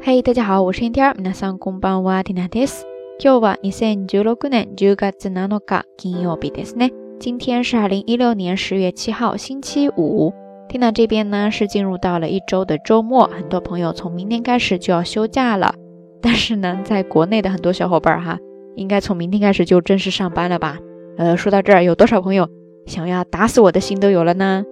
[0.00, 1.12] 嘿，大家好，我是天天。
[1.14, 2.86] 皆さんこんばんは、ティナです。
[3.18, 6.92] 今日は二千十六年十月七日、金曜日ですね。
[7.18, 10.32] 今天是二零一六年十月七号，星期五。
[10.68, 15.74] 缇娜这边呢是进入到了一周的周末，很多朋友从明天开始就要休假了。
[16.20, 18.38] 但是呢，在国内的很多小伙伴哈，
[18.76, 20.78] 应该从明天开始就正式上班了吧？
[21.16, 22.48] 呃，说到这儿，有多少朋友
[22.86, 24.64] 想要打死我的心都有了呢？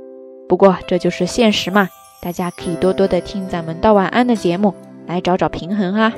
[0.49, 1.89] 不过这就是现实嘛，
[2.23, 4.75] 大家可以多多的听咱们道晚安的节目。
[5.10, 6.14] 来找找平衡哈。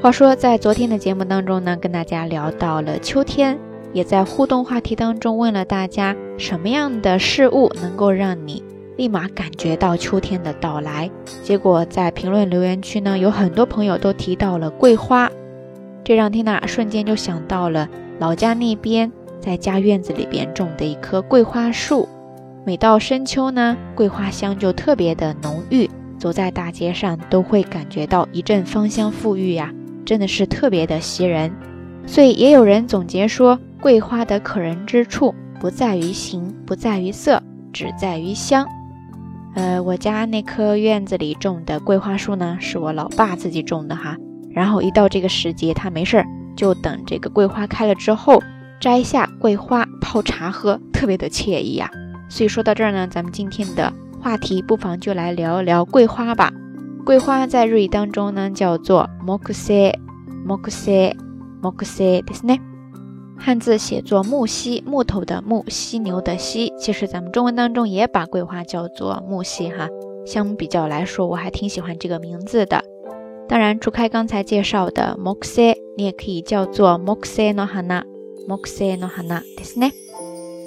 [0.00, 3.58] 话说，在昨天的节目当中呢，跟大家聊到了秋天，
[3.92, 8.64] 也在互动话题当中问了大家什么样的事物能够让你
[8.96, 11.08] 立马感觉到秋天的到来。
[11.42, 15.30] 结果在评论留言区呢，有很多朋友都提到了桂花，
[16.02, 22.08] 这让缇娜瞬间就想到了老家那边在家院子里边种的一棵桂花树。
[22.64, 25.88] 每到深秋呢，桂花香就特别的浓郁。
[26.22, 31.52] 走在大街上都会感觉到一阵芳香馥郁呀，真的是特别的袭人。
[32.06, 38.64] 所以也有人总结说，桂花的可人之处不在于形，不在于色，只在于香。
[39.56, 44.16] 呃，我家那棵院子里种的桂花树呢，是我老爸自己种的哈。
[44.52, 48.40] 然后一到这个时节，他没事儿就等这个桂花开了之后，
[48.78, 51.90] 摘下桂花泡茶喝，特别的惬意呀。
[52.28, 53.92] 所以说到这儿呢，咱们今天的。
[54.21, 56.51] 话题不妨就来聊一聊桂花吧。
[57.05, 59.93] 桂花在日语当中呢叫做木犀，
[60.45, 61.15] 木犀，
[61.61, 62.59] 木犀，ですね。
[63.37, 66.73] 汉字写作木犀，木头的木，犀牛的犀。
[66.77, 69.87] 其实咱们中文当中也把桂花叫做木犀哈。
[70.25, 72.83] 相比较来说，我还挺喜欢这个名字的。
[73.47, 78.03] 当然，除开刚才介绍的木犀，你也可以叫做木犀の花，
[78.47, 79.91] 木犀の花ですね。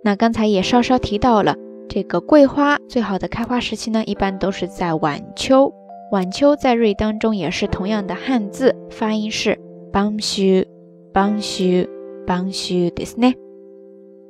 [0.04, 1.56] 那刚才也稍稍提到了，
[1.88, 5.74] 这个桂花最好的开花时期呢，一般都是在晚秋。
[6.14, 9.60] 晚秋在日语当中也是同样的汉字，发音是
[9.92, 10.68] 邦须
[11.14, 11.88] 邦须
[12.26, 13.36] 邦须ですね。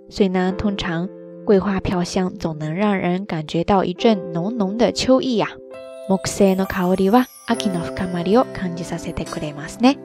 [0.10, 1.08] 所以呢，通常
[1.46, 5.48] 桂花飘香，总能让人感觉到一阵浓浓的秋意呀。
[6.10, 9.98] 木犀の香りは秋の深まりを感じさせてくれますね。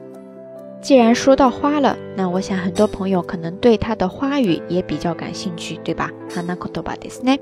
[0.81, 6.11] 既然说到花了，那我想很多朋友可能对它的花语也比较感兴趣，对吧？
[6.29, 7.39] 花の言葉ですね。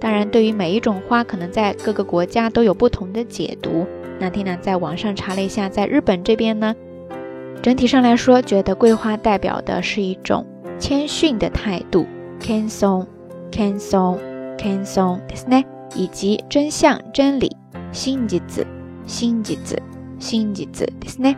[0.00, 3.86] 当然，对于每一种花，可能在各个国家都有不同的解读。
[4.18, 6.74] 那天呢，在网上查了一下，在日本这边呢，
[7.62, 10.44] 整体上来说，觉得桂花代表的是一种
[10.78, 12.04] 谦逊的态度，
[12.40, 17.56] kanson，kanson，kanson，ですね，以及真相、真理，
[17.90, 18.42] 真実、
[19.06, 19.56] 真実、
[20.20, 20.66] 真実
[21.00, 21.36] ですね。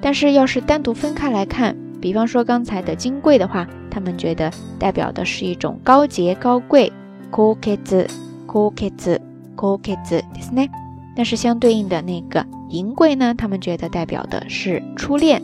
[0.00, 6.90] 但是，要是单独分开来看，比方说刚才的金桂的话，他们觉得代表的是一种高洁、高贵。
[7.32, 8.08] 高潔、
[8.46, 9.20] 高潔、
[9.54, 10.68] 高潔ですね。
[11.16, 15.42] 但是相对应的那个银桂呢，他们觉得代表的是初恋。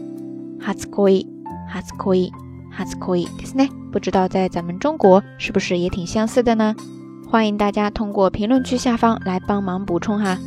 [0.61, 1.27] 初恋、
[1.99, 2.31] 初恋、
[2.71, 3.69] 初恋ですね。
[3.93, 6.75] 不知道在咱们中国是不是也挺相似的呢？
[7.29, 10.39] 欢迎大家通过评论区下方来帮忙补充哈。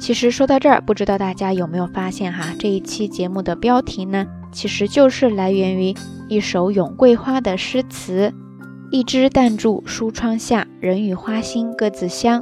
[0.00, 5.94] 其实说到这儿，不知道大家有没有发现哈，这一期节目的标题呢，其实就是来源于
[6.28, 8.34] 一首咏桂花的诗词。
[8.91, 12.41] 一枝淡柱疏窗下，人与花心各自香，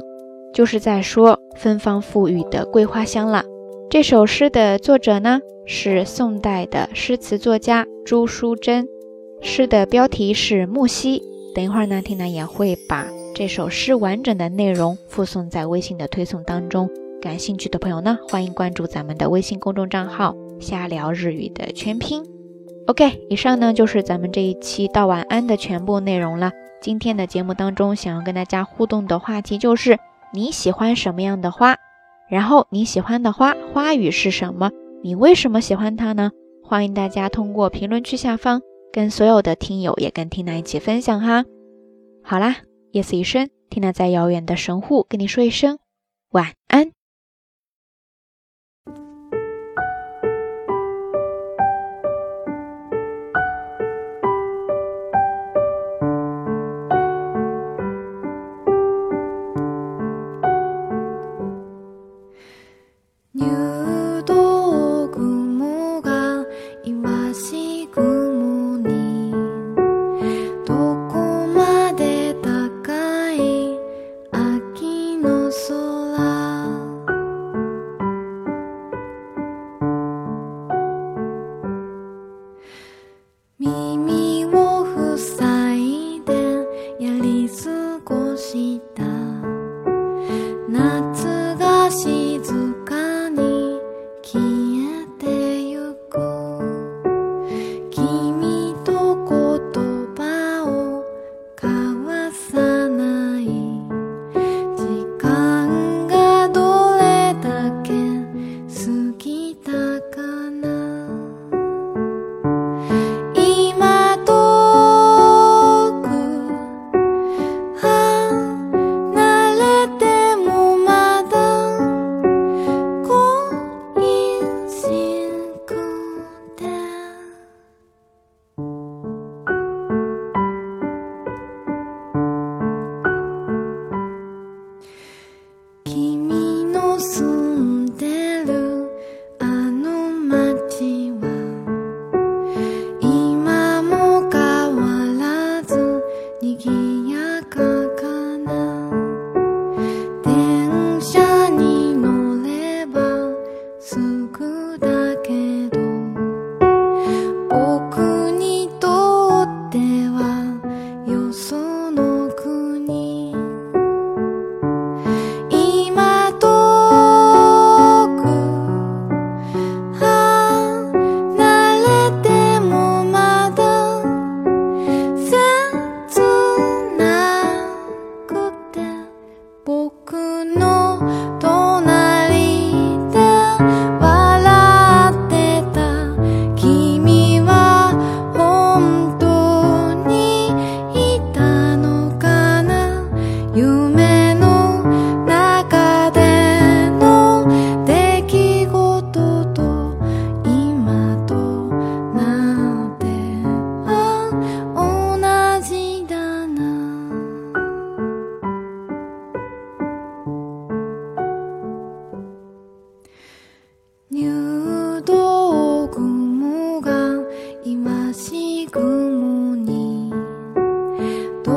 [0.54, 3.44] 就是在说芬芳馥郁的桂花香了。
[3.90, 8.88] 这首诗的作者呢是宋代的诗词作家朱淑珍，
[9.42, 11.18] 诗的标题是《木犀》。
[11.54, 16.88] 等一会儿呢，缇娜也会把这首诗完整的内容附送在微信的推送当中。
[17.20, 22.24] 感兴趣的朋友呢，欢迎关注咱们的微信公众账号“瞎聊日语”的全拼。
[22.88, 26.52] OK，以上呢就是咱们这一期道晚安的全部内容了。
[26.80, 29.98] 今天的节目当中，想要跟大家互动的话题就是
[30.32, 31.76] 你喜欢什么样的花？
[32.30, 34.70] 然后你喜欢的花花语是什么？
[35.02, 36.30] 你为什么喜欢它呢？
[36.64, 41.44] 欢迎大家通过评论区下方跟所有的听友也跟缇娜一起分享哈。
[42.24, 42.56] 好啦，
[42.92, 45.78] 夜色已深，缇娜在遥远的神户跟你说一声
[46.30, 46.92] 晚安。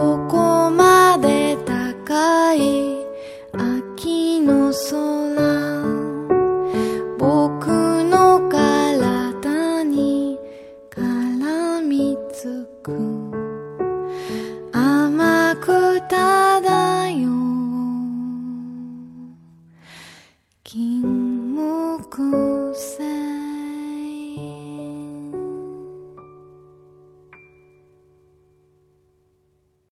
[0.02, 3.06] ここまで高い
[3.54, 4.74] 秋の
[12.82, 12.92] く
[14.72, 16.02] 甘く。
[16.10, 16.31] た